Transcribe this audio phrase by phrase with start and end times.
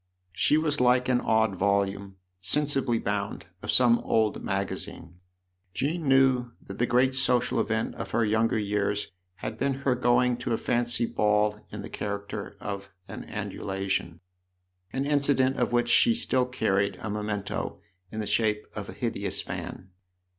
[0.33, 5.19] She was like an odd volume," sensibly" bound, of some old magazine.
[5.75, 9.11] Jean knew that the great social event of her younger years
[9.45, 14.21] had been her going to a fancy ball in the character of an Andalusian,
[14.91, 17.79] an incident of which she still carried a memento
[18.11, 19.91] in the shape of a hideous fan.